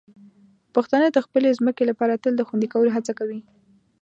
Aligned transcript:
پښتانه 0.75 1.07
د 1.11 1.17
خپلې 1.25 1.49
ځمکې 1.59 1.83
لپاره 1.89 2.21
تل 2.23 2.33
د 2.37 2.41
خوندي 2.47 2.67
کولو 2.73 2.93
هڅه 2.95 3.11
کوي. 3.19 3.39